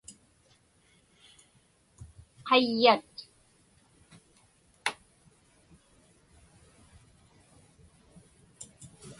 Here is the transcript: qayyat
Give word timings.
qayyat 2.47 3.13